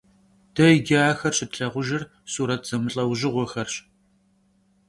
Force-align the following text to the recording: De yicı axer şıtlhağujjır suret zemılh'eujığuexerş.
De 0.55 0.63
yicı 0.71 0.95
axer 1.09 1.33
şıtlhağujjır 1.37 2.03
suret 2.33 2.63
zemılh'eujığuexerş. 2.69 3.75